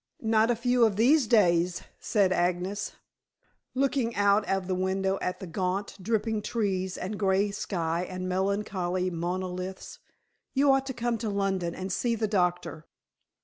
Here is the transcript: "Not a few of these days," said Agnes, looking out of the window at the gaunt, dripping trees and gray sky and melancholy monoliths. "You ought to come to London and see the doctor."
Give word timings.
"Not 0.23 0.49
a 0.49 0.55
few 0.55 0.83
of 0.83 0.95
these 0.95 1.27
days," 1.27 1.83
said 1.99 2.31
Agnes, 2.31 2.93
looking 3.75 4.15
out 4.15 4.43
of 4.49 4.65
the 4.65 4.73
window 4.73 5.19
at 5.21 5.39
the 5.39 5.45
gaunt, 5.45 5.95
dripping 6.01 6.41
trees 6.41 6.97
and 6.97 7.19
gray 7.19 7.51
sky 7.51 8.07
and 8.09 8.27
melancholy 8.27 9.11
monoliths. 9.11 9.99
"You 10.55 10.71
ought 10.71 10.87
to 10.87 10.95
come 10.95 11.19
to 11.19 11.29
London 11.29 11.75
and 11.75 11.91
see 11.93 12.15
the 12.15 12.27
doctor." 12.27 12.87